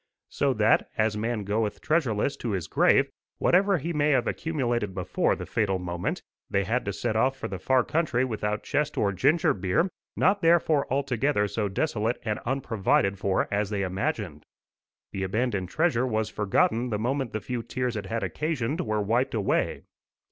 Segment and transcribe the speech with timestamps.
[0.29, 5.35] So that, as man goeth treasureless to his grave, whatever he may have accumulated before
[5.35, 9.11] the fatal moment, they had to set off for the far country without chest or
[9.11, 14.43] ginger beer not therefore altogether so desolate and unprovided for as they imagined.
[15.11, 19.35] The abandoned treasure was forgotten the moment the few tears it had occasioned were wiped
[19.35, 19.83] away.